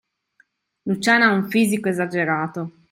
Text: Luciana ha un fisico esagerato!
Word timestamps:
Luciana 0.87 1.27
ha 1.27 1.33
un 1.33 1.47
fisico 1.47 1.87
esagerato! 1.87 2.71